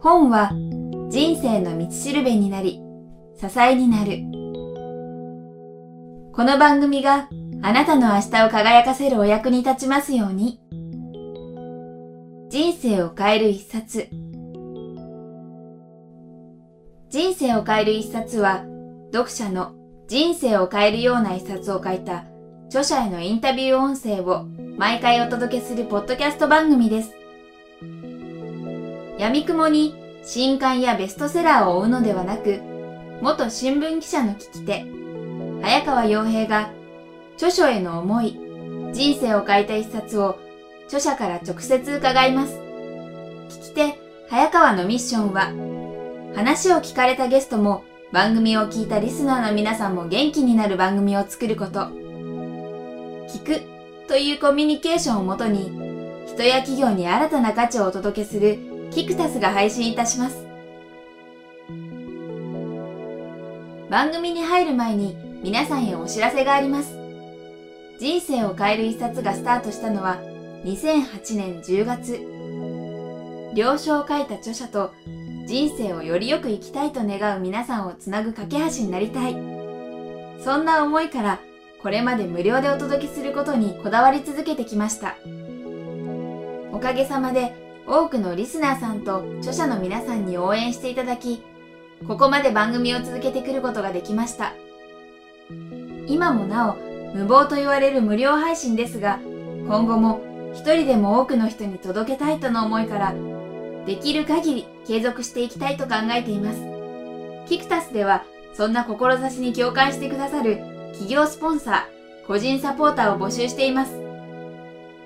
[0.00, 0.52] 本は
[1.10, 2.82] 人生の道しるべになり、
[3.40, 4.18] 支えになる。
[6.32, 7.28] この番組が
[7.62, 10.60] あなたの明日を輝かせるお役に立ちますように。
[12.48, 14.08] 人生を変える一冊。
[17.10, 18.64] 人生を変える一冊は、
[19.12, 19.74] 読者の
[20.06, 22.26] 人生を変えるような一冊を書いた
[22.66, 24.46] 著者へのインタビュー音声を
[24.78, 27.12] 毎回お届けするポッドキャスト番組です。
[29.18, 32.60] 闇雲に新刊やベストセラーを追うのではなく、
[33.20, 34.86] 元新聞記者の聞き手、
[35.62, 36.70] 早川洋平が
[37.34, 38.38] 著書への思い、
[38.92, 40.38] 人生を変えた一冊を
[40.86, 42.54] 著者から直接伺います。
[43.48, 45.50] 聞き手、早川のミッションは、
[46.36, 47.82] 話を聞かれたゲストも
[48.12, 51.88] 番組を聞いたリスナーの皆さんも元気になる番組を作ること。
[53.26, 53.77] 聞く
[54.08, 55.70] というコミュニケーションをもとに、
[56.26, 58.58] 人や企業に新たな価値をお届けする
[58.90, 60.46] キクタスが配信いたします。
[63.90, 66.96] 番組に入る前に皆さんへお知らせがあります。
[68.00, 70.18] 人生を変える一冊がスタートしたのは
[70.64, 72.18] 2008年10月。
[73.54, 74.92] 了承を書いた著者と
[75.46, 79.34] 人生をよりよく生きたいと願う皆さんをつなぐ架け橋になりたい。
[80.42, 81.40] そんな思いから
[81.82, 85.16] これまで無料でお届けすることにこだわり続けてきました。
[86.72, 87.54] おかげさまで
[87.86, 91.42] 多くのリスナーさんと著者の皆さんに応援していただき、
[92.06, 94.52] ここまで番組を続けてくることができました。
[96.06, 96.76] 今もなお
[97.14, 99.20] 無謀と言われる無料配信ですが、
[99.66, 100.20] 今後も
[100.54, 103.14] 一人でも多くの人に届けたいとの思いから、
[103.86, 106.60] できる限り継続していきたいと考えています。
[107.48, 110.58] キクタスでは、そんな志に共感してくださる
[110.98, 113.92] 企業スポンサー、個人サポーターを募集しています。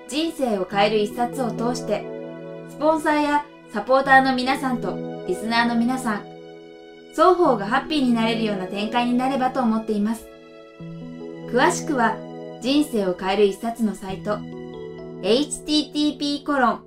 [0.09, 2.03] 人生を変える一冊を通して、
[2.67, 6.25] スポンサーやサポーターの皆さんとリスナーの皆さん、
[7.11, 10.27] 双方がハッピーになれるような展開になればと思っています。
[11.51, 12.17] 詳しくは、
[12.59, 14.39] 人生を変える一冊のサイト、
[15.21, 16.83] http コロン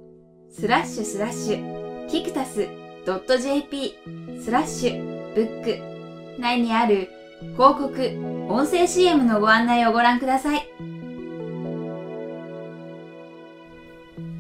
[0.50, 2.67] スラッシュスラッシュキクタス
[3.06, 3.94] .jp
[4.43, 7.09] スラッシュブック内にある
[7.41, 10.67] 広告、音声 CM のご案内をご覧ください。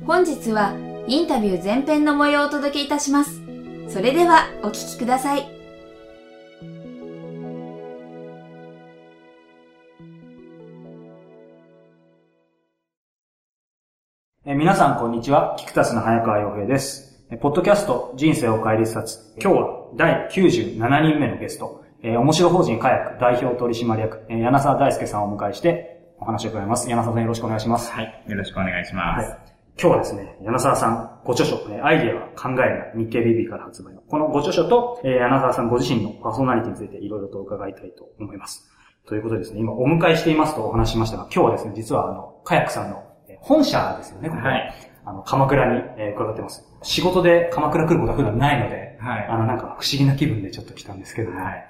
[0.06, 0.74] 本日は
[1.06, 3.42] インタビュー前編の模様をお届けいたします。
[3.88, 5.46] それではお聞きください。
[14.46, 15.56] え皆さんこんにちは。
[15.58, 17.20] キクタスの早川洋平です。
[17.40, 19.34] ポッドキャスト人生を変える一冊。
[19.38, 21.85] 今日は第97人目のゲスト。
[22.06, 26.88] えー、面白法人カヤック代表取締役、えー、柳沢大輔さんをお迎えして、お話を伺います。
[26.88, 27.90] 柳沢さんよろしくお願いします。
[27.90, 28.24] はい。
[28.28, 29.28] よろしくお願いします。
[29.28, 29.38] はい、
[29.76, 38.70] 今日はですね、柳沢さんご著書、アイデアは考えない日経 BB から発売の、このご著書と、えー、柳沢さんご自身のパーソナリティについていろいろと伺いたいと思います。
[39.08, 43.02] ということでですね、今お迎えしていますとお話しましたが、今日はですね、実はあの、カヤックさんの
[43.40, 44.42] 本社ですよね、ここ。
[44.42, 44.74] はい。
[45.04, 46.64] あの、鎌倉に、えー、伺ってます。
[46.82, 49.26] 仕事で鎌倉来ることは普段ないので、はい。
[49.26, 51.68] あの、なんか不思議な気分でちょっと来たんですけども、はい。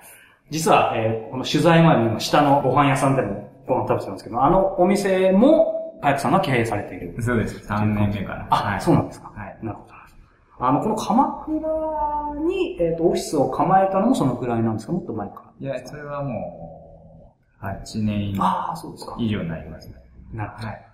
[0.51, 7.23] 実は、えー、この取材前に下のご飯屋さんでもご飯食べてたんですけど、あのお店も、パイプさんが経営されている。
[7.23, 7.57] そうです。
[7.67, 8.47] 3年目から。
[8.51, 9.33] あ、はい、そうなんですか。
[9.35, 9.59] はい。
[9.63, 9.97] なるほど。
[10.59, 14.93] あの、この鎌倉に、えっ、ー、と、オフィスを構えたのもそのくらいなんですか？
[14.93, 18.31] もっと前かいや、それはもう、8年
[19.19, 19.95] 以上になりますね。
[20.33, 20.67] なるほど。
[20.67, 20.87] はい。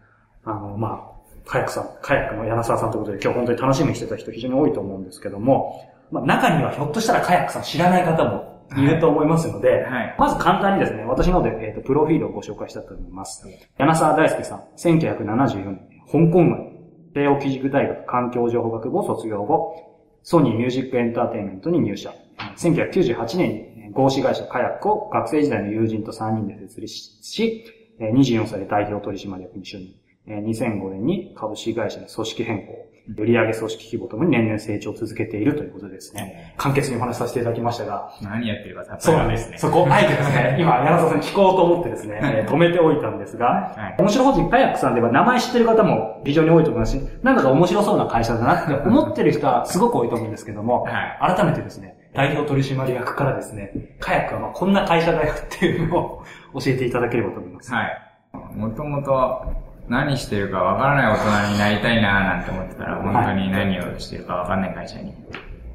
[0.44, 1.12] あの、まあ、
[1.44, 13.46] カヤックさん、カヤックの柳沢さんということで今日本当に楽しみにしてた人非常に多いと思うんですけども、まあ、中にはひょっとしたらカヤックさん知らない方もいると思いますので、はい、まず簡単にですね、私ので、えーと、プロフィールをご紹介したいと思います。
[13.78, 16.72] 柳沢大輔さん、1974年、香港生
[17.14, 19.74] 帝王基軸大学環境情報学部を卒業後、
[20.22, 22.14] ソニーミュージックエンターテインメントに入社。
[22.56, 23.50] 1998年
[23.88, 27.64] に合資会社カヤックを学生時代の友人と3人で設立し、
[28.00, 29.94] 24歳で代表取締役に就任。
[30.26, 32.72] 2005年に株式会社の組織変更、
[33.08, 36.54] 売上組織規模ともに年々成長を続けているということですね。
[36.56, 38.12] 簡潔にお話しさせていただきましたが。
[38.22, 39.58] 何やってるかさそうなんですね。
[39.58, 56.22] そこ、あえてですね、今、柳沢さんに聞こうと思ってですね、止めておいたんですが、はい、面白法人カヤックさんでは名前知ってる方も非常に多いと思いますし、なんだか面白そうな会社だなって思ってる人はすごく多いと思うんですけども、はい、改めてですね、代表取締役からですね、カヤックはまあこんな会社だよっていうのを
[56.54, 57.72] 教えていただければと思います。
[57.72, 58.12] はい。
[58.54, 65.12] もともと何してるかわからない大人になりたいななんて思ってたら、本当に何をしてるかわかんない会社に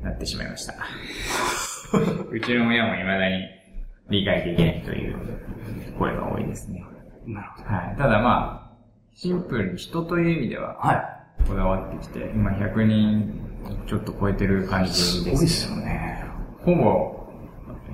[0.02, 0.74] なってしまいました。
[2.32, 3.46] うちの親も未だに
[4.10, 5.18] 理解できないという
[6.00, 6.84] 声が多いですね。
[7.28, 7.70] なるほど。
[7.70, 7.96] はい。
[7.96, 8.78] ただまあ、
[9.14, 11.48] シンプルに人という意味では、はい。
[11.48, 13.40] こだわってきて、今100人
[13.88, 16.26] ちょっと超えてる感じですごいですよね。
[16.66, 17.28] ほぼ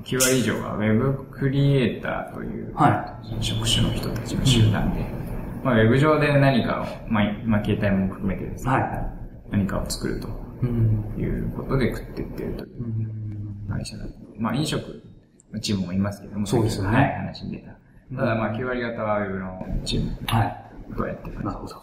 [0.05, 5.22] 9割以上がウェブクリエイターというは職種の人たちの集団で、
[5.63, 9.13] まあ、ウェブ上で何かを、まあ、まあ、携帯も含めてですね、は
[9.49, 10.31] 何かを作るとい。
[10.63, 11.15] うん。
[11.17, 14.11] いうことで食っていってるという会社だと。
[14.37, 15.03] まあ、飲食
[15.51, 17.71] のチームもいますけども、そうですよねはい、話に出た。
[18.15, 20.63] ただ、まあ、9割方はウェブのチームはい。
[20.95, 21.81] とやってるなるほど。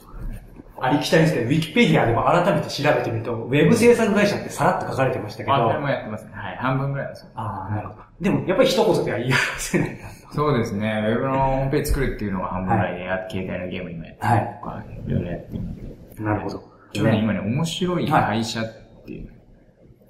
[0.82, 6.32] ありきたりですけど、ウィキペディアでも改めて調べてみると、ウェブ制作会社ってさらっと書かれてましたけど、あ、それもやってますね。
[6.32, 7.30] はい、半分ぐらいはそう。
[7.34, 8.00] ああ、なるほど。
[8.20, 9.96] でも、やっぱり一言では言い表せないな。
[10.32, 11.04] そうですね。
[11.08, 16.22] ウェブのホームページ作るっていうのが半分ぐらいで、あと携帯のゲーム今やってはいるとか、いろいろやってるんで。
[16.22, 16.70] なるほど。
[16.92, 18.64] ちょ今ね、面白い会社っ
[19.06, 19.32] ていう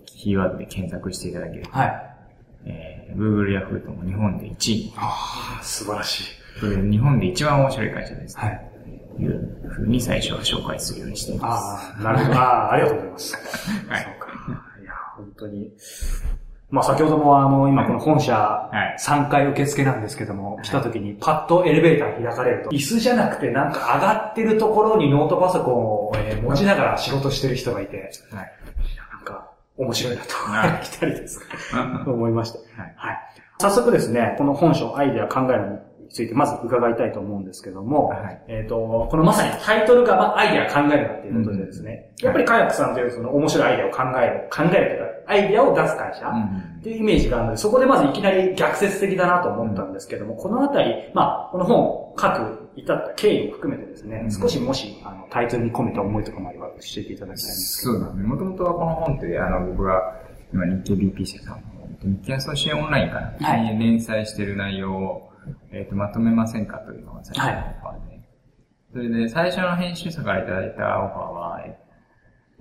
[0.06, 2.11] キーワードで検索していただけると、はい。
[2.67, 4.93] えー、Google や Yahoo とも日本で1位。
[4.96, 6.25] ああ、素晴らしい。
[6.90, 8.38] 日本で一番面白い会社です。
[8.38, 8.70] はい。
[9.16, 11.96] というふうに最初は紹介するようにしています。
[11.96, 12.38] ああ、なるほど。
[12.38, 13.37] ああ、ありがとうございます。
[13.88, 14.31] はいそうか。
[14.81, 15.70] いや、本当に。
[16.70, 28.52] まあ先ほどもあの、今この本社はい3階受付なんですけども、来た時にパッとエレベーター開かれると、椅子じゃなくてなんか上がってるところにノートパソコンを、えー持ちながら仕事してる人がいて、はい。
[29.14, 31.40] なんか面白いなはと、来たりです。
[31.72, 32.58] はと思いました。
[32.58, 32.62] い。
[32.96, 33.19] はい。
[33.61, 57.98] 早速ですね、この本書、アイデア、考えるについてまず伺いたいと思うんですけども、はいえっ、と、このまさにタイトルが、まあ、アイデア、考えるなっていうことでですね、うんやっぱりカヤックさんというその面白いアイデアを考える、考えるというか、アイデアを出す会社、うんっていうイメージがあるので、そこでまずいきなり逆説的だなと思ったんですけども、このあたり、まあ、この本を書く、至った経緯も含めてですね、うん少しもし、あの、タイトルに込めた思いとかもあれば教えていただきたいんですけど。
[57.98, 58.22] そうだね。
[58.22, 60.00] もともとはこの本って、あの、僕が、
[60.54, 61.60] 今日経 BP 社さんの、
[62.02, 65.30] 日経アソシエオンラインかな、はいに連載してる内容を、
[65.72, 68.20] えっ、と、まとめませんかというのが最初のオファーで。
[68.92, 71.78] それで、最初の編集者からいただいたオファーは、え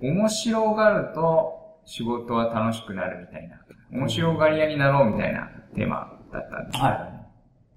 [0.02, 1.59] 面白がると
[1.90, 3.60] 仕事は楽しくなるみたいな、
[3.90, 7.10] 面白がり屋になろうみたいなテーマだったんですけど、は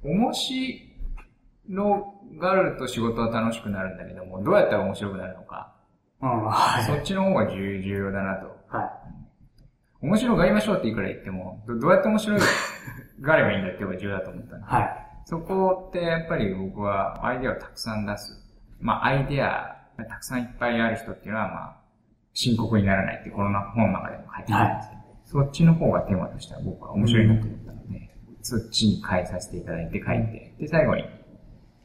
[0.04, 5.74] 面白がると仕事は楽しくなるんだけども、どうやったら面白くなるのか、
[6.22, 6.84] うん、はい。
[6.84, 8.78] そっちの方が重重要だなと。
[8.78, 8.90] はい。
[10.06, 12.38] 面白がりましょうっていくら言っても、どどうやって面白
[13.22, 14.66] がればいいんだっていうのが重要だと思ったんで。
[14.68, 15.08] はい。
[15.26, 18.40] そこってやっぱり僕はアイデアをたくさん出す。
[18.80, 21.83] まあアイデアがたくさんいっぱいある人っていうのはまあ
[22.34, 28.10] 深刻にならないってこの本の中でも書いてあるんですけど、そっちの方がテーマとしては僕は面白いなと思ったので、
[28.42, 31.04] そっちに変えさせていただいて書いて、で最後に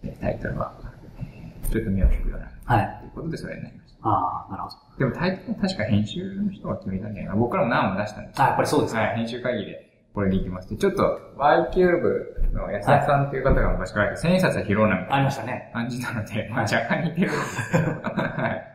[0.03, 0.73] えタイトルは、
[1.21, 2.99] えーちょっと目を引くようなはい。
[3.00, 4.09] ということでそれになりました。
[4.09, 4.77] ああ、なるほど。
[4.99, 7.41] でもタイトルは確か編集の人が決めたんじゃないかな。
[7.41, 9.01] 僕らも何も出したんですよあ、やっぱりそうですか。
[9.01, 10.75] はい、編集会議でこれでいきます。
[10.75, 15.71] ちょっと YQ 部の安田さんっていう方が昔から千円札は拾うなみたいなありましたね。
[15.75, 17.85] 感じなので、まあ若干似てるんですけど。
[17.93, 18.75] はい。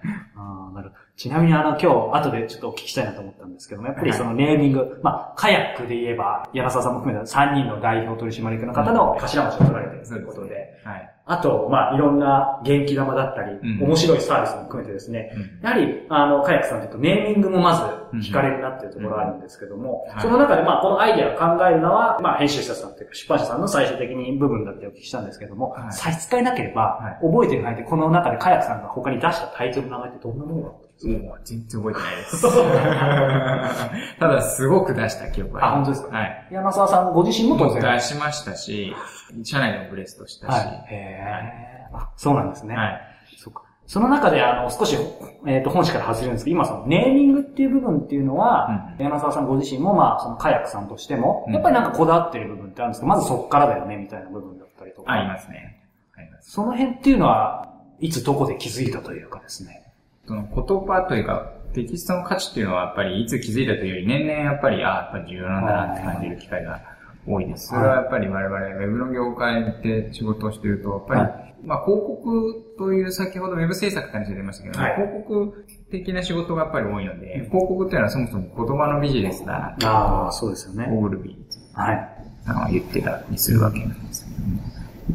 [1.16, 11.10] ちなみにあの、今日、後でちょっとお聞きしたいなと思ったんですけども、やっぱりそのネーミング、まあ、カヤックで言えば、柳沢さんも含めた3人の代表取締役の方の頭文字を取られているということで、はい。
[11.26, 13.84] あと、まあ、いろんな元気玉だったり、うん。
[13.88, 15.60] 面白いサービスも含めてですね、うん。
[15.62, 25.94] やはり、あの、カヤックさんというと、ネーミングもまず惹かれるなっていうところがあるんですけども、うんその中で、まあ、このアイデアを考えるのは、まあ、編集者さんというか、出版社さんの最終的に部分だってお聞きしたんですけども、はい。
[25.94, 30.83] 差し支えなければ、は覚えてる範囲で、この中でカヤックさんが他に出したタイトルの名前ってどんなものだったんですか？
[31.06, 32.42] もう全然覚えてないです。
[34.20, 36.16] ただ、すごく出した記憶があ本当ですか？
[36.18, 36.48] はい。
[36.52, 37.82] 柳沢さんご自身も当然。
[37.82, 38.96] 出しましたし、
[39.44, 40.86] 社内でもブレストしたし、はい。
[40.90, 42.76] へーあ、そうなんですね。
[42.76, 43.02] はい。
[43.38, 43.64] そうか。
[43.86, 44.98] その中で、あの、少し、
[45.46, 55.12] えっ、と、本誌から外れるんですけど、今その、ネーミングっていう部分っていうのは、柳沢さんご自身も、まあ、その、カヤックさんとしても、うんやっぱりなんかこだわってる部分ってあるんですけど、まずそっからだよね、みたいな部分だったりとか。
[55.12, 55.84] ありますね。
[56.18, 56.50] あります。
[56.52, 59.83] その辺っていうのは、いつどこで気づいたというかですね。
[60.28, 66.82] その言葉というか、テキストの価値っていうのはやっぱりいつ気づいたというより、年々やっぱり、ああ、やっぱり重要なんだなって感じる機会が
[67.28, 67.68] 多いです。
[67.68, 80.88] それはやっぱり我々、ウェブの業界で仕事をしていると、やっぱり、はまあ広告という先ほどウェブ制作って話が出ましたけど、はい広告的な仕事がやっぱり多いので、広告っていうのはそもそも言葉のビジネスだなああ、をそうですよね。
[80.92, 82.10] オールビーはい。
[82.46, 84.62] さんは言ってたりするわけなんですけども、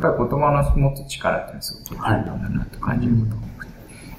[0.03, 3.58] やっぱり言葉の持つ力っていうのはすごく重要だなと感じることが多くて。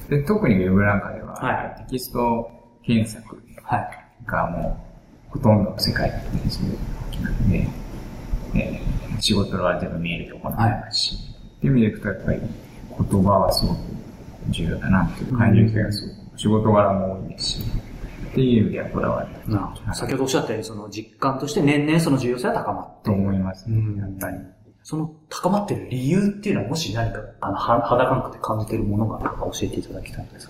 [0.09, 1.85] で、特にウェブなんかでは、はい。
[1.85, 2.49] テキスト
[2.83, 3.89] 検索はい。
[4.25, 4.85] がも
[5.29, 6.77] うほとんどの世界だったりするわ
[7.11, 7.67] けなので、
[8.55, 11.15] えー仕事は全部メールで行ってますし、
[11.57, 13.79] っていう意味でいくとやっぱり言葉はすごく
[14.49, 17.59] 重要だなっていう感じがすごく、仕事柄も多いですし、
[18.31, 23.21] っていう意味ではこだわりな先ほどおっしゃったように、その実感として年々その重要性は高まってといる。
[23.21, 24.37] 思いますね、やっぱり。
[24.89, 30.49] その高まってる理由っていうのはもし何か、あの、は肌感覚で感じてるものが教えていただきたいんです。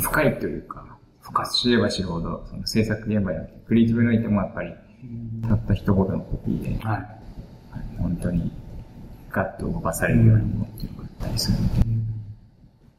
[0.00, 0.86] 深いというか、
[1.22, 4.72] 深く知れば知るほど、その制作現場やクリエイティブにおいてもやっぱり、
[5.48, 8.52] たった一言のコピーで、はい、本当に
[9.32, 11.88] ガッと動かされるように思ってるかったりするので、やっ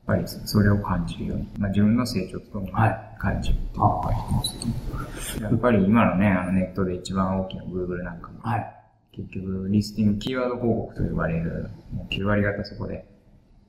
[0.08, 2.70] ぱりそれを感じるように、まあ、自分の成長とも
[3.18, 5.40] 感じるっていうのが一つ。
[5.40, 8.83] と、やっぱり今のね、あのネットで一番大きな Google なんかも、はい、
[9.16, 13.06] 結局リスティング、キーワード広告と呼ばれる、もう9割方そこで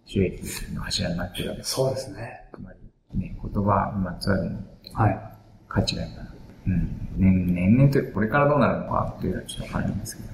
[0.07, 0.43] 収益
[0.75, 1.75] の柱になってるわけです。
[1.75, 2.41] そうですね。
[2.55, 2.71] つま
[3.15, 4.51] り、ね、言葉にまつわる
[4.95, 5.21] はい、
[5.69, 6.23] 価値がやっぱ、
[6.67, 10.29] うん、年年々というこれからどうなるのかというのはちょっとわからないんですけど、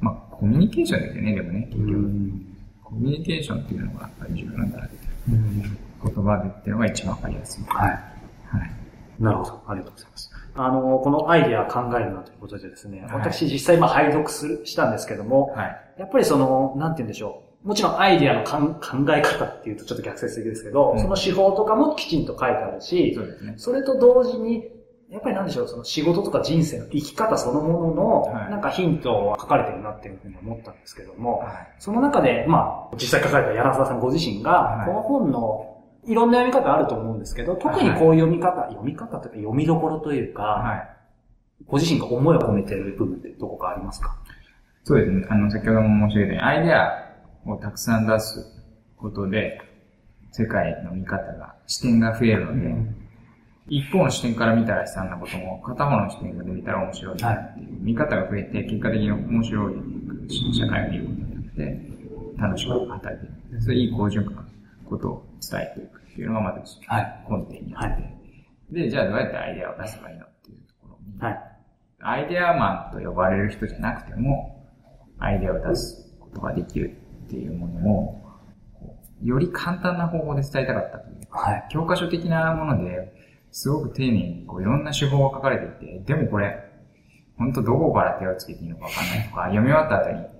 [0.00, 2.46] まあ、コミュニケーションですよね、でもね、結局。
[2.82, 4.96] コミュニケーションっていうのがやっぱり重要なんだなって。
[5.28, 7.64] 言葉でっていうのが一番わかりやすい。
[7.64, 7.90] はい。
[7.90, 7.96] は
[8.64, 8.70] い。
[9.18, 9.62] なるほど。
[9.66, 10.30] ありがとうございます。
[10.56, 17.68] あの、このアイディア考えるなということでですね、はい、私実際まあ拝読する、したんですけども、はい、やっぱりその、なんて言うんでしょう。
[17.68, 24.68] もちろんアイディアの考え方っていうとちょっと逆説的ですけど、うん、その手法とかもきちんと書いてあるし、そね、それと同時に
[25.10, 35.75] やっぱりなんでしょう、その仕事とか人生の生き方そのものの、なんかヒントが書かれてるなっていうふうに思ったんですけども、はい、その中で、まあ、実際書かれた柳沢さんご自身が、この本の
[36.06, 40.88] いろんな読み方あると思うんですけど、特にこういう読み方、読み方というか読みどころというか、はい、
[41.66, 44.16] ご自身が思いを込めてる部分ってどこかありますか？
[44.84, 45.26] そうですね。
[45.28, 47.12] あの、先ほども申し上げたように、アイデア
[47.44, 48.46] をたくさん出す
[48.96, 49.60] ことで、
[50.30, 52.96] 世界の見方が、視点が増えるので、うん。
[53.68, 57.32] 一方の視点から見たら悲惨なことも、片方の視点で見たら面白いっていう、
[57.80, 59.74] 見方が増えて、結果的に面白い
[60.54, 61.80] 社会を見ることになって、
[62.38, 63.62] 楽しく働いていく。
[63.62, 64.34] そういういい好循環。
[64.34, 64.42] の
[64.86, 68.16] ことを伝えていくっていうのがまず、はい、根底にあって、はい、
[68.70, 71.40] で、じゃあどうやってアイデアを出せばいいのっていうところに、はい、
[72.00, 74.66] アイデアマンと呼ばれる人じゃなくても、
[75.18, 78.22] アイデアを出すことができるっていうものを、
[79.22, 81.26] より簡単な方法で伝えたかったという。
[81.30, 83.12] はい、教科書的なもので、
[83.50, 86.62] すごく丁寧にこういろんな手法が書かれていて、でもこれ、
[87.38, 90.35] 本当どこから手をつけていいのかわかんないとか、読み終わった後に、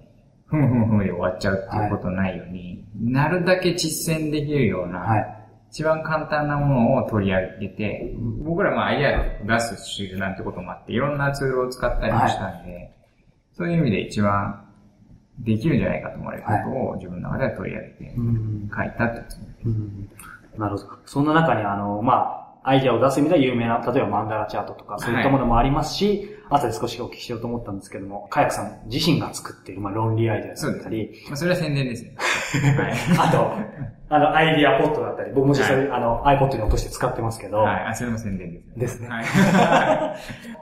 [0.46, 5.36] ふむふむふむで終わっちゃうっていうことないように、はい、なるだけ実践できるような、はい、
[5.70, 12.94] 一番簡単なものを取り上げて、僕らもアイデアを出す手段ってこともあって、いろんなツールを使ったりもしたんで、はい、
[13.56, 14.64] そういう意味で一番
[15.40, 18.14] できるんじゃないかと思われることを自分の中では取り上げて
[18.74, 20.16] 書いたってつもりで
[20.54, 20.58] す。
[20.58, 20.98] なるほど。
[21.04, 31.10] そんな中にあの、まあ、アイデアを出す意味では有名な、例えばマンダラチャートとか、そういったものもありますし、はい、後で少しお聞きしようと思ったんですけども、カヤクさん自身が作っている、まあ、論理アイデアだったり。
[31.26, 32.16] まあ、それは宣伝ですね。
[32.16, 33.52] はい、 あと、
[34.08, 37.58] あの、アイディアポットだったり、僕も実際、はい、あの、iPod に落として使ってますけど。
[37.58, 38.72] はい、あ、それも宣伝ですね。
[38.76, 39.08] ですね。
[39.08, 39.24] はい。
[39.26, 40.10] や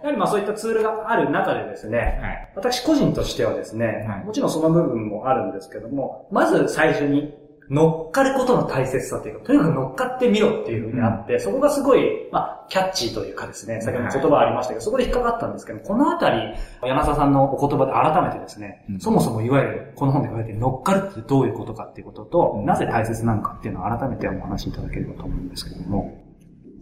[0.05, 7.35] はりまあそういったツールがある中でですね、はい、私個人としてはですね、はい、もちろんその部分もあるんですけども、まず最初に
[7.71, 26.25] 乗っかることの大切さというか、とにかく乗っかってみろっていうふうにあって、うん、そこがすごい、まあ、キャッチーというかですね、先ほど言葉ありましたけど、そこで引っかかったんですけど、このあたり、柳沢さんのお言葉で改めてですね、うん、そもそもいわゆる、この本で書いて乗っかるってどういうことかっていうことと、うん、なぜ大切なのかっていうのを改めてお話しいただければと思うんですけども。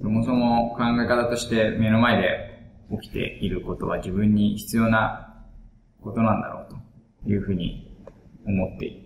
[0.03, 2.53] そもそも考え方として目の前で
[3.01, 5.33] 起きていることは自分に必要な
[6.03, 6.75] ことなんだろう
[7.25, 7.97] というふうに
[8.45, 9.02] 思ってい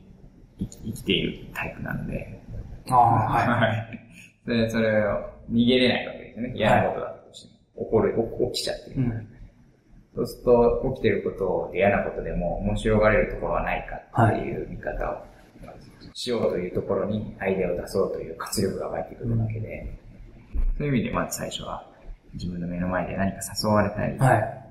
[0.58, 2.42] 生きているタイプなので。
[2.88, 4.48] ああ、はい。
[4.48, 6.52] で、それを逃げれないわけですよね。
[6.56, 7.48] 嫌なことだとして
[7.78, 7.84] も。
[7.84, 8.14] 起こる、
[8.52, 8.96] 起きちゃってる。
[8.96, 9.28] うん、
[10.14, 15.36] そうすると、起きてることで嫌なことでも面白がれるところはないかっていう見方を、
[16.14, 19.98] しようというところにアイデアを出そうという活力が湧いてくるわけで、
[20.54, 21.86] うん、そういう意味でまず最初は
[22.32, 24.66] 自分の目の前で何か誘われたり、はい、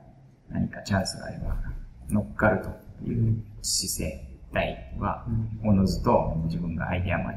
[0.50, 1.56] 何かチャンスがあれば
[2.10, 2.70] 乗っかると
[3.08, 5.26] いう姿勢、体は、
[5.64, 7.36] おのずと自分がアイデアマン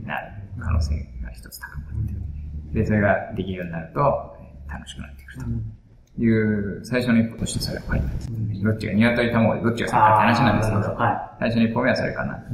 [0.00, 2.14] になる可能性が一つ高まって
[2.74, 4.00] で、それができるようになると、
[4.68, 5.44] 楽しくなってくると。
[6.16, 8.62] いう、最初の一歩としてそれを書いたんです。
[8.62, 10.82] どっちが鶏卵でどっちが先かって話なんですけど、
[11.38, 12.44] 最初の一歩目はそれかな。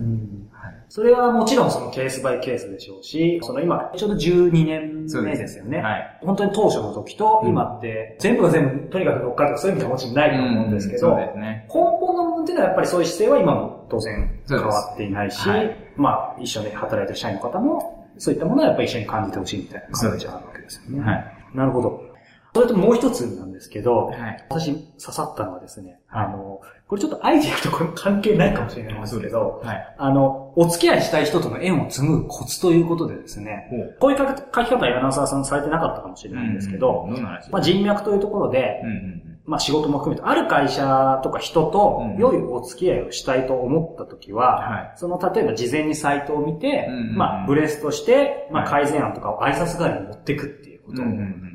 [0.88, 5.78] それはもちろんそのケースバイケースでしょうし、その今、ちょうど12年目ですよね。
[5.78, 6.18] はい。
[6.20, 11.16] 本当に当初の時と今って、全部が全部とにかく乗っかるとかそういう意味ではもちないと思うんですけど。
[11.16, 15.48] 根本の部分っていうのはやっぱりそういう姿勢は今も当然変わっていないし、
[15.96, 21.00] まあ一緒に働いてる社員の方も、そういったものはやっぱり一緒に感じてほしいみたいな感じがあるわけですよね。
[21.00, 21.34] はい。
[21.54, 22.10] なるほど。
[22.52, 34.24] それともう一つなんですけど、はい、私刺さったのはですね、はい、あの、これちょっとアイディアとこれ関係ないかもしれないんですけど、はい、あの、お付き合いしたい人との縁を紡ぐコツということでですね、こういう書
[34.64, 38.92] き方は柳沢さんされてなかったかもしれないんですけど、うんうん、まあ、人脈というところで、うんう
[39.26, 44.92] んまあ仕事も含めて、ある会社とか人と良いお付き合いをしたいと思った時は、はい。
[44.96, 46.94] その例えば事前にサイトを見て、うん。
[46.94, 48.84] うんうんまあブレストして、まあはい。
[48.84, 51.02] 改善案とかを挨拶代わりに持っていくっていうこと。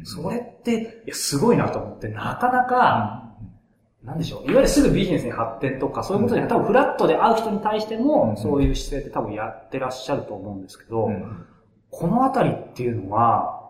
[0.04, 3.34] それって、いや、すごいなと思って、なかなか、
[4.04, 4.44] なんでしょう。
[4.44, 8.38] いわゆるすぐビジネスに発展とか、そういうことに、多分フラットで会う人に対しても、うん。
[8.38, 11.46] そういう姿勢って多分やってらっしゃると思うんですけど、うん。
[11.90, 13.62] このあたりっていうのは、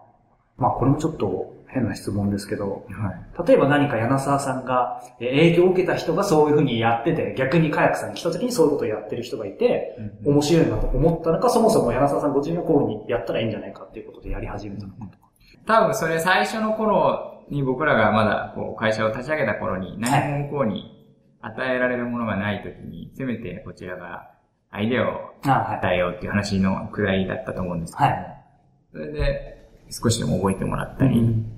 [0.58, 3.48] まあこれもちょっと変な質問ですけど、はい。
[3.48, 15.26] 例えば何か柳沢さんがえ影響を受けた人がそういうふうにやってて、逆にカヤックさんに来た時にそういうことをやってる人がいて、面白いなと思ったのか、そもそも柳沢さんご自分がこうにやったらいいんじゃないかっていうことでやり始めたのかとか。
[15.66, 21.06] 多分それ最初の頃に僕らがまだこう会社を立ち上げた頃に何も向こうに
[21.42, 24.32] 与えられるものがない時に、せめてこちらが
[24.72, 25.36] アイデアを。
[25.44, 28.44] 与えようっていう話のくだりだったと思うんですけど、はい。
[28.92, 29.56] それで
[29.90, 31.55] 少しでも覚えてもらったり、与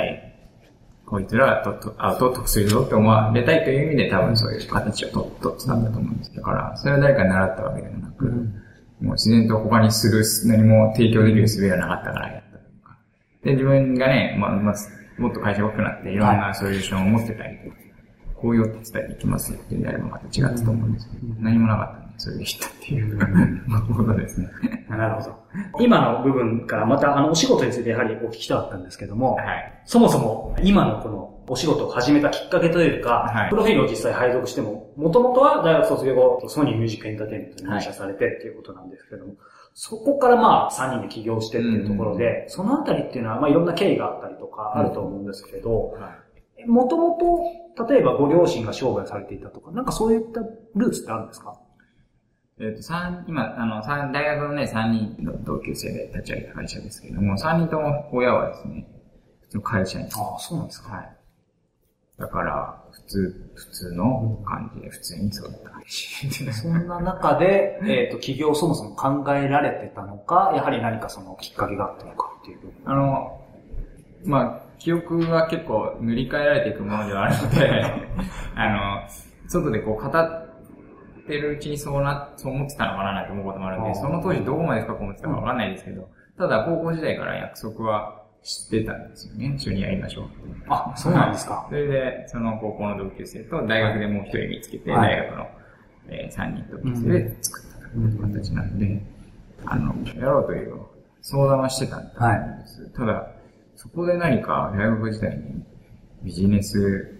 [0.00, 0.28] え、
[1.06, 6.34] こいつらがとと会うと得するぞって思われたいという意味で多分そういう形をと取ってたんだと思うんです。
[6.34, 8.24] だから、それは誰かに習ったわけでもなく、
[9.00, 12.98] もう自然と他にする、何も提供できる術がなかったからやったというか。
[13.44, 14.74] で、自分がね、まあ、まあ、
[15.18, 16.16] もっと会社が大きくなってい。
[16.16, 17.76] ろんなソリューションを持ってたりとか、
[18.34, 23.18] こういうお手伝いできますよっていうのであればまた違ったと思うんですけど、何もなかったそれで知ったっていう。
[23.96, 24.48] ことですね。
[24.88, 25.36] なるほど。
[25.80, 29.82] 今の部分からまたあのお仕事についてやはりお聞きしたかったんですけども、はい。
[29.84, 33.50] そもそも今のこのお仕事を始めたきっかけというか、はい。
[33.50, 39.34] プロフィールを実際配属しても、もともとは大学卒業後、ソニーミュージックエンターテインメントに入社されてっていうことなんですけども、
[39.74, 45.96] そこからまあ3人で起業してっていうところで、そのあたりっていうのはまあいろんな経緯があったりとかあると思うんですけど、
[46.66, 47.16] もとも
[47.76, 50.40] と、例えばご両親が商売されていたとか、なんかそういった
[50.74, 51.54] ルーツってあるんですか？
[52.60, 58.86] えっ、と、三、今、あの、三、大学のね、3人の同級生で立ち上げた会社ですけれども、3人とも親はですね、
[59.42, 60.06] 普通の会社員。
[60.06, 60.92] ああ、そうなんですか。
[60.92, 61.16] はい。
[62.18, 72.58] だから、普通、普通の感じで普通に育った会社でそんな中で、 えっ、と、起業をそもそも考えられてたのか、やはり何かそのきっかけがあったのかっていう。
[72.84, 73.40] あの、
[74.24, 77.84] まあ、記憶は結構塗り替えられていくものではあるので、
[78.56, 79.08] あの、
[79.46, 80.47] 外でこう語っ
[81.28, 89.54] てるうちにそうな、そう思ってたのかななんて思うこともあるんで、その当時どこまで深く思ってたかわかんないですけど、ただ高校時代から約束は知ってたんですよね。
[89.56, 90.26] 一緒にやりましょう。
[90.68, 91.66] あ、そうなんですか。
[91.68, 95.46] それで、その高校の同級生と大学でもう一人見つけて、はい大学の、
[96.08, 99.02] えー、3人同級生で作ったという形なんで、
[99.66, 100.80] あの、やろうという
[101.20, 102.90] 相談はしてたんです。
[102.90, 103.30] ただ、
[103.76, 105.62] そこで何か大学時代に
[106.22, 107.17] ビジネス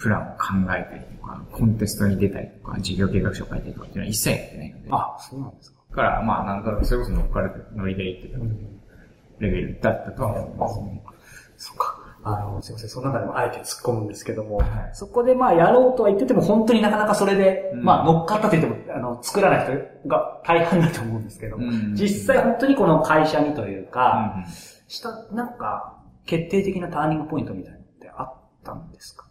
[0.00, 5.80] プランを考えたりとか、コンテストに出たりとか、事業計画書を書いたりとかっていうのは一切やってないので、だあ、そうなんですか。
[5.94, 8.38] から、まあ、なんとなくそれこそ乗っかるノリで言ってた
[9.40, 11.02] レベルだったとは思いますね。
[11.56, 11.96] そっか。
[12.22, 12.88] あの、すいません。
[12.90, 24.52] その中でもあえて突っ込むんですけども、はいそこでまあやろうとは言ってても、本当になかなかそれで、うんまあ乗っかったと言っても、あの、作らない人が大半だと思うんですけど、うん実際本当にこの会社にというか、うん
[24.88, 28.34] した、なんか、決定的なターニングポイントみたいなのってあっ
[28.64, 29.24] たんですか？
[29.24, 29.29] ね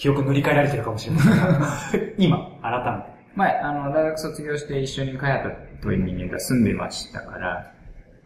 [0.00, 1.76] 記憶塗り替えられてるかもしれませんが、
[2.16, 3.10] 今、改めて。
[3.34, 5.50] まあ、あの、大学卒業して一緒にカヤタ
[5.82, 7.70] という人間が住んでましたから、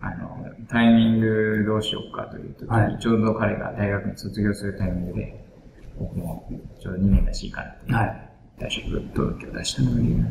[0.01, 5.45] あの、タイミングどうしようかという時に、はいちょうど彼が大学に卒業するタイミングで、
[5.99, 6.49] 僕も
[6.81, 8.31] ちょうど2年らしいかなと、はい。
[8.61, 10.27] 退職届を出したという、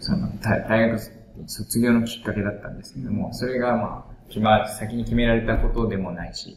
[0.00, 1.00] その、大大学
[1.46, 6.56] 卒業のきっかけだったんですけども、それがまあ、決ま、先に決められたことでもないし、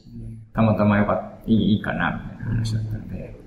[0.55, 3.46] たまたまよかった、いい、いいかな、みたいな話だったので、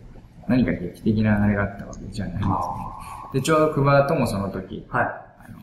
[0.51, 2.55] 何か劇的なあれがあったわけじゃないんですね。
[3.35, 5.05] で、ちょうどクバともその時、はい。
[5.05, 5.61] あの、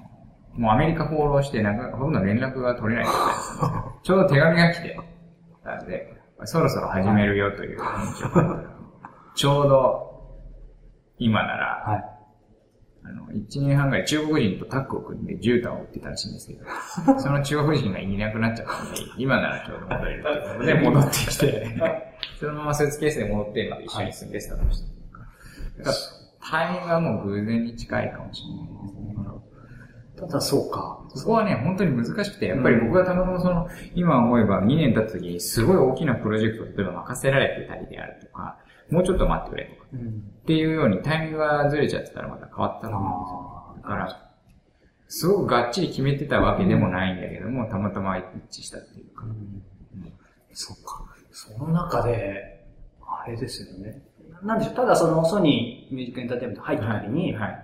[0.57, 3.99] もうアメリカ放浪して、なんか、ほとんど連絡が取れない状態だったんですよ。
[4.03, 4.99] ちょうど手紙が来て、
[5.65, 8.77] なので、そろそろ始めるよという返事を
[9.35, 10.07] ちょうど、
[11.17, 12.05] 今なら、はい。
[13.07, 16.65] あの、1年半ぐらい中国人とタッグを組んで絨毯を売ってたらしいんですけど、
[17.19, 21.77] その中国人がいなくなっちゃったんで、今ならちょうど戻れるということで戻ってきて、
[22.39, 25.19] そのままスーツケースで戻って、また一緒に住んでスタートしたというか。
[25.77, 25.95] だから
[26.49, 29.07] タイミングはもう偶然に近いかもしれないですね。
[30.17, 30.99] ただそうか。
[31.13, 38.57] そこはね、本当に難しくて、やっぱり僕がたまたまその、今思えば2年経った時にすごい大きなプロジェクトを例えば任せられてたりであるとか、
[38.89, 39.99] もうちょっと待ってくれとか、うん。
[39.99, 43.83] っていうようにタイミングがずれちゃってたらまた変わったと思うんですよ。
[43.83, 44.31] だから、
[45.09, 48.25] すごくがっちり決めてたわけでもないんだけども、たまたま一
[48.59, 49.25] 致したっていうか。
[50.53, 51.05] そうか。
[51.31, 52.65] その中で、
[53.01, 54.01] あれですよね。
[54.43, 57.63] なんでしょう、ただそのソニーミュージックエンターテインメント入った時に、はい。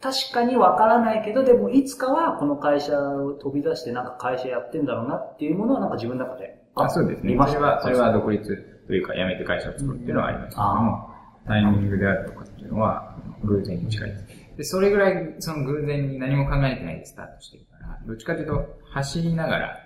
[0.00, 6.62] 確かにわからないけど、でもいつかはこの会社を飛び出してなんか会社やってんだろうなっていうものはなんか自分の中で。
[6.74, 7.32] あ、そうですね。
[7.32, 11.10] 見ましたそれは、それは独立というか辞めて会社を作るっていうのはありましたけども、
[11.46, 14.26] タイミングであるとかっていうのは偶然に近いです。
[14.56, 19.78] で、それぐらいその偶然に何も考えてないでスタートしてるから、どっちかというと走りながら、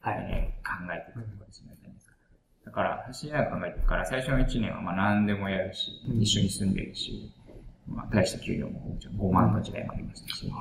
[0.00, 1.76] はい、ね、考えていくとですね。
[2.66, 7.32] だから、走りながら考えていくから、最初の1年はまあ何でもやるし、一緒に住んでるし、
[7.86, 9.16] まあ大した給料ももちろん。
[9.16, 10.52] 5万の時代もありましたし、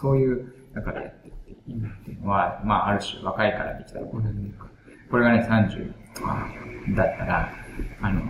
[0.00, 4.66] そういう中でやっていって今っていうのは、まあある種若いからできたことだっていうか、
[5.10, 6.01] これがね30とか
[6.94, 7.52] だったら、
[8.00, 8.20] あの、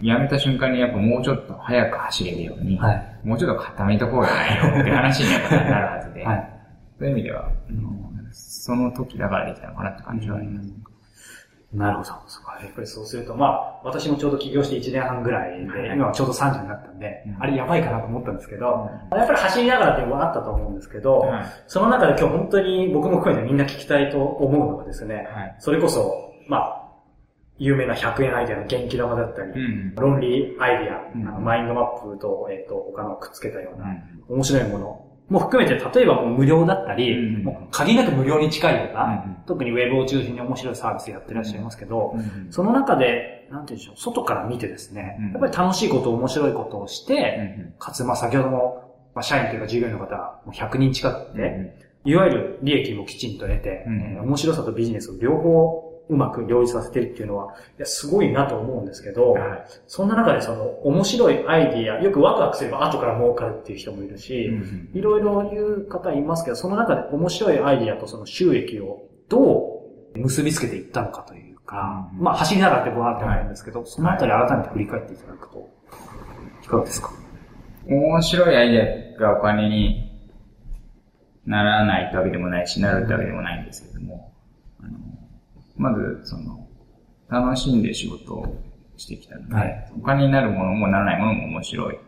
[0.00, 6.50] 辞めた瞬間にやっぱもうちょっと早く走れるように、はい、もうちょっと固めとこうよないよって話になるはずで、はい、
[6.98, 10.72] そういう意味では、うん、その時だからできたのかなって感じはあります。
[11.72, 12.10] なるほど。
[12.62, 21.30] やっぱりそうすると、まあ、私もちょうど起業して1年半ぐらいで、今はちょうど30になったんで、あれやばいかなと思ったんですけど、やっぱり走りながらっていうのはあったと思うんですけど、
[21.66, 26.87] その中で今日本当に僕も含めてみんな聞きたいと思うのがですね、それこそ、まあ、
[27.58, 29.52] 有名な100円アイデアの元気玉だったり、
[29.96, 33.86] 論理アイデア、マインドマップと、えっ、と、他のくっつけたような、
[34.28, 35.04] 面白いもの。
[35.28, 64.50] も含めて、例えばもう無料だったり、うん、もう限りなく無料に近いような、うん、特にウェブを中心に面白いサービスやってらっしゃいますけど、うん、その中で、なんて言うんでしょう、外から見てですね、やっぱり楽しいこと、面白いことをして、かつ、まあ先ほども、まあ、社員というか従業員の方、もう100人近くて、いわゆる利益もきちんと得て、えー、面白さとビジネスを両方うまく両立させてるっていうのは、いや、すごいなと思うんですけど、はい、そんな中でその面白いアイディア、よくワクワクすれば後から儲かるっていう人もいるし、
[64.94, 75.68] いろいろ言う方いますけど、その中で面白いアイディアとその収益をどう結びつけていったのかというか、うん、まあ走りながらってことあると思うんですけど、はい、そのあたり改めて振り返っていただくと、
[76.64, 77.10] いかがですか？
[77.86, 80.10] 面白いアイデアがお金に
[81.46, 84.32] ならないってわけでもないし、なるってわけでもないんですけども、
[85.78, 86.68] まず、その、
[87.28, 88.62] 楽しんで仕事を
[88.96, 91.98] してきたので、はい、お金になるものもならないものも面白い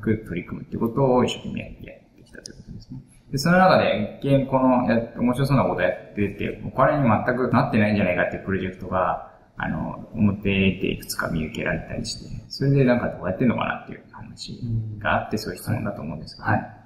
[0.00, 1.72] く取り組むってことを一生懸命やっ
[2.16, 3.00] てきたということですね。
[3.30, 14.60] で、その中で、一見このや、面白そうなことやってて、お金に全くなってないんじゃないかっていうプロジェクトが、あの、表でいくつか見受けられたりして、それでなんかどうやってんのかなっていう話
[14.98, 16.82] があって、そういう質問だと思うんですけど、はい、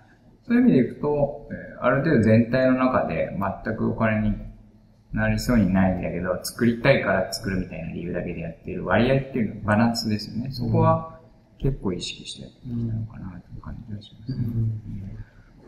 [0.46, 1.48] そういう意味でいくと、
[1.80, 3.30] ある程度全体の中で
[3.64, 4.36] 全くお金に
[5.12, 10.50] なりそうにないんだけど、作りたいから作るみたいな理由だけでやってる割合っていうのはバランスですよね。
[10.50, 11.18] そこは
[11.58, 14.44] 結構意識してやってきたのかなという感じがしますね、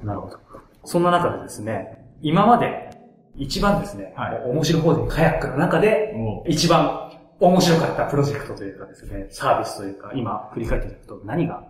[0.00, 0.38] うん、なるほど。
[0.84, 2.90] そんな中でですね、今まで
[3.36, 6.14] 一番ですね、はい、面白法人カヤックの中で
[6.46, 11.64] 一番面白かったプロジェクトというかですね、サービスというか、今振り返っていくと何が？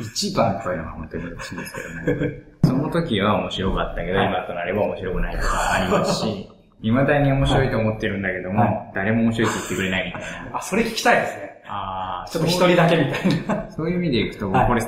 [0.00, 1.80] 一番というのは本当に難しいんですけ
[2.12, 2.42] どね。
[2.64, 6.50] その時は面白かったけど、今となれば面白くないとかありますし、
[6.82, 10.58] 未だに面白いと思ってるんだけども、はい、誰も面白いって言ってくれないみたいな。
[10.58, 11.62] あ、それ聞きたいですね。
[11.66, 13.70] ああ、ちょっと一人だけみたいな。
[13.70, 14.82] そういう意味でいくと、これ、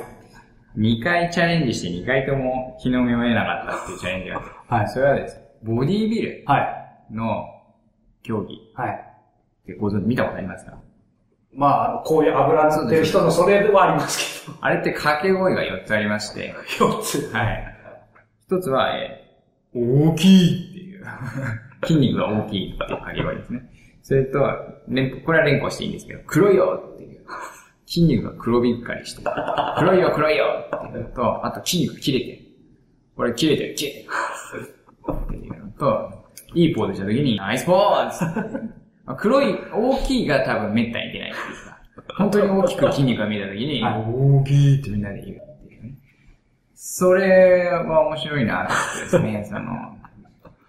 [0.77, 4.89] 2回チャレンジして2回とも日の目を得なかったっていうチャレンジがあはい。
[4.89, 6.45] それはですね、ボディービル
[7.11, 7.45] の
[8.23, 8.59] 競技。
[8.73, 8.91] はい。
[8.91, 8.95] っ
[9.67, 10.77] てご存知、見たことありますか？
[11.55, 14.57] まあ、こういう油塗ってる人のそれではありますけど。
[14.61, 16.55] あれって掛け声が4つありまして。
[16.79, 17.75] 4つはい。
[18.49, 21.05] 1つは、えー、大きいっていう。
[21.85, 23.69] 筋肉が大きいっていう掛け声ですね。
[24.01, 24.39] それと、
[25.25, 27.21] これは連呼していいんですけど、黒いよっていう。
[27.85, 29.23] 筋肉が黒びっかりして、
[29.77, 32.39] 黒いよ黒いよっていうのと、あと筋肉が切れてる。
[33.15, 34.05] これ切れてる、切れてる。
[35.11, 36.23] っていうのと、
[36.55, 38.73] いいポーズした時に、ナイスポーズ
[39.17, 45.95] 黒い、大きいが多分めったに出ないっていうか、本当に大きく筋肉が見えた時に、大きいってみんなで言うっていうね。
[46.73, 49.97] それは面白いなってですね、その、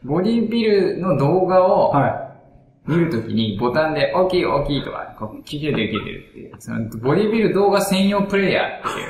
[0.05, 1.93] ボディビルの動画を、
[2.87, 9.01] 見るときにボタンで大きい大きいとか、こう、切れてる切れてるっていう、そのボディビル動画専用プレイヤーって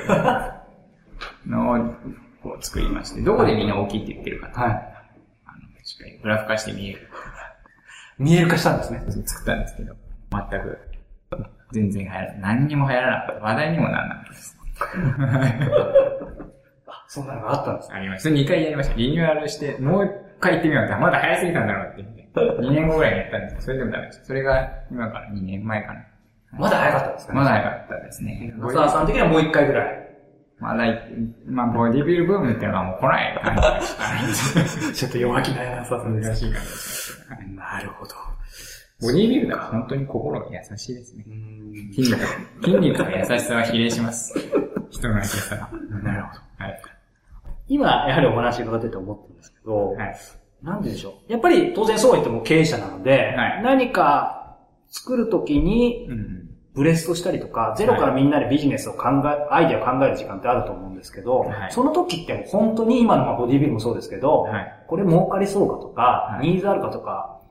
[1.49, 1.93] いうのを
[2.41, 4.61] こう作りまして、どこでみんな大きいって言ってるかと。
[4.61, 4.69] はい。
[4.71, 4.83] あの、
[5.83, 7.09] しっかりグラフ化して見える。
[8.17, 9.03] 見える化したんですね。
[9.25, 9.93] 作ったんですけど、
[10.31, 10.79] 全く、
[11.73, 12.39] 全然流行らない。
[12.39, 13.43] 何にも流行らなかった。
[13.43, 14.57] 話題にもならなかったです。
[17.07, 18.29] そんなのがあったんですありました。
[18.29, 18.95] 2回やりました。
[18.95, 22.25] リニューアルして、もう回行ってみようって、まだ早すぎたんだろうって言って。
[22.35, 24.25] 2年後ぐらいにやったんですそれでもダメです。
[24.25, 26.05] それが今から2年前かな。
[26.51, 27.39] まだ早かったですかね。
[27.39, 28.53] まだ早かったですね。
[28.57, 30.05] 野沢さん的にはもう1回ぐらい。
[30.59, 30.85] まだ、
[31.47, 36.39] まあ、ボディビルブームっていうのはもう来ない感じがしたちょっと弱気な野沢さんです。
[36.39, 37.25] しい感じです。
[37.55, 38.15] なるほど。
[39.01, 41.25] ボディビルダーは本当に心が優しいですね。
[41.93, 42.25] 筋肉、
[42.63, 44.33] 筋肉の優しさは比例します。
[44.89, 45.69] 人の優しさが。
[46.01, 46.41] なるほど。
[46.57, 46.81] はい。
[47.67, 50.15] 今、やはりお話伺ってて思ってるんですけど、はい、
[50.63, 51.31] なんででしょう？
[51.31, 54.57] やっぱり当然そうは言っても経営者なので、はい、何か
[54.89, 56.07] 作るときに、
[56.73, 61.71] ブレストしたりとか、ゼロからみんなでビジネスを考え、アイデアを考える時間ってあると思うんですけど、はい。
[61.71, 64.83] その時って本当に今のまあボディビルもそうですけど、はい。
[64.87, 66.01] これ儲かりそうかとか、
[66.37, 66.47] はい。
[66.49, 67.41] ニーズあるかとか、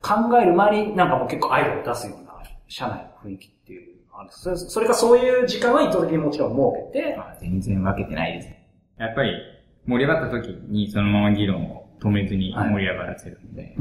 [0.00, 4.26] 考える前になんかもう結構アイデアを出すような、社内の雰囲気っていうのがある。
[4.26, 8.48] んですそれそれかそういう時間は意図的にもちろん設けて、まあ全然分けてないです。
[8.48, 8.68] ね。
[8.98, 9.32] やっぱり
[9.88, 13.74] 盛り上がった時にそのまま議論を止めずに盛り上がらせるので、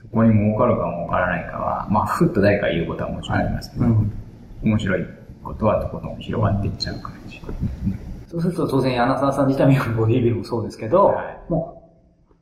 [0.00, 3.86] そこに儲かるか儲からないかは、まあ、ふっと誰か言うことはもちろんありますけど、
[4.62, 5.04] 面白い
[5.42, 7.40] ことはとことん広がっていっちゃう感じ。
[8.28, 11.92] そうすると当然柳沢さん自体もボディビルもそうですけど、はいも
[12.30, 12.34] う、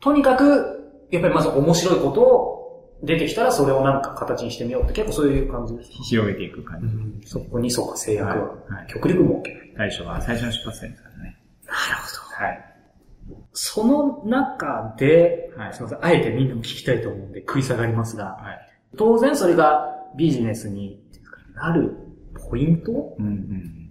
[0.00, 2.60] とにかく、やっぱりまず面白いことを
[3.02, 5.90] 出てきたらそれをなんか形にしてみようって結構そういう感じです。
[5.90, 6.80] 広げていく感
[7.22, 7.28] じ。
[7.28, 9.90] そこにそうか制約ははいはい極力設けない。
[9.90, 11.29] 最初は、最初の出発点ですからね。
[12.40, 12.64] はい。
[13.52, 18.72] その中で、はいすみません、あえてみんなも聞きたいと思うんで食い下がりますが、はい。
[18.96, 21.02] 当然それがビジネスに
[21.54, 21.94] なる
[22.48, 23.90] ポイントうんうん。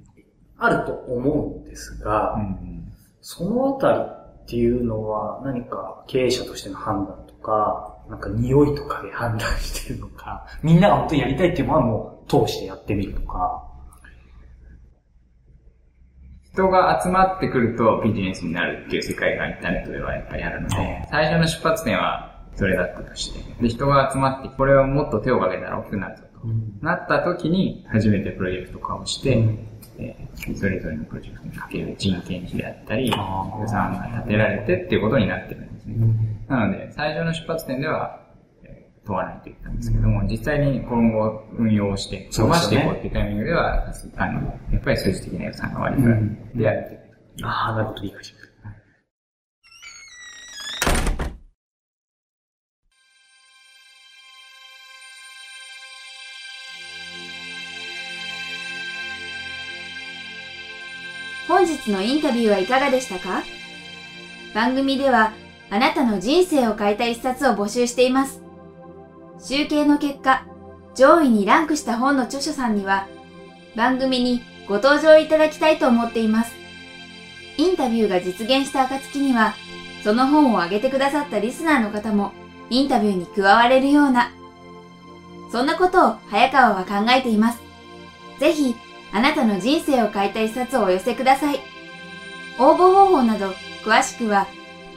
[0.57, 2.93] あると思うんですが、うんうん。
[3.21, 13.68] そのあたりっていうのは何か経営者としての判断とか、なんか匂いとかで判断してるのか、みんなが本当にやりたいっていうのはもう通してやってみるとか、
[16.53, 26.47] 人が集まってくるとビジネスになるっていう世界がインターネットではやっぱりあるので、最初の出発点はそれだったとして、で、人が集まって、これをもっと手をかけたら大きくなるぞと。
[26.81, 29.59] なった時に、初めてプロジェクト化をして、うん
[29.99, 33.15] えーそれぞれのプロジェクトにかける人件費であったり、予
[33.67, 35.95] 算が立てられてっていうことになってるんですね。
[36.47, 38.19] なので、最初の出発点では、
[38.63, 43.85] えー問わないと言ったんですけども、実際に今後運用して、伸ばしていこうっていうタイミングでは、
[44.17, 47.01] あの、やっぱり数字的な予算が割り振られて、でやっていく。
[47.43, 48.49] ああ、なるほど、理解しました。
[61.47, 63.41] 本日のインタビューはいかがでしたか？
[64.53, 65.31] 番組では
[65.71, 68.43] あなたの人生を変えた一冊を募集しています。
[69.41, 70.45] 集計の結果、
[70.95, 73.07] 上位にランクした本の著書さんには
[73.75, 76.53] 番組にご登場いただきたいと思っています。
[77.57, 79.55] インタビューが実現した暁には、
[80.03, 82.31] その本を挙げてくださったリスナーの方も
[82.69, 84.31] インタビューに加われるような、
[85.51, 87.61] そんなことを早川は考えています。
[88.39, 88.75] ぜひ、
[89.11, 91.59] あなたの人生を変えた一冊をお寄せください。
[92.59, 94.47] 応募方法など詳しくは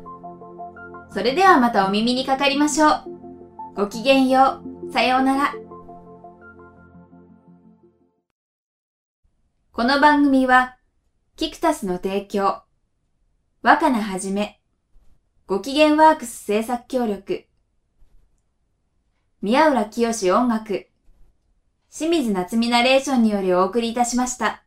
[1.12, 3.04] それではまたお耳にかかりましょう。
[3.74, 4.92] ごきげんよう。
[4.92, 5.54] さようなら。
[9.72, 10.76] この番組は、
[11.37, 12.61] キクタスの提供、
[13.62, 14.61] 若菜はじめ、
[15.46, 17.46] ご機嫌ワークス制作協力、
[19.40, 20.88] 宮浦清志音楽、
[21.88, 24.64] 清水夏美ナレーションによりお送りいたしました。